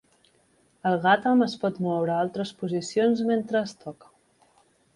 El 0.91 0.95
ghatam 1.03 1.43
es 1.47 1.53
pot 1.65 1.77
moure 1.87 2.15
a 2.15 2.17
altres 2.23 2.55
posicions 2.63 3.25
mentre 3.31 3.63
es 3.69 3.77
toca. 3.87 4.13